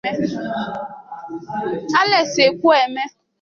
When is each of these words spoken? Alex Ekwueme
Alex 1.99 2.27
Ekwueme 2.45 3.03